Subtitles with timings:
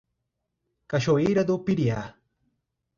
[0.87, 2.01] Cachoeira do Piriá